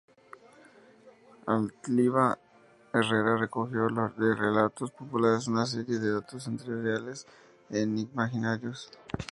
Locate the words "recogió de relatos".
3.37-4.89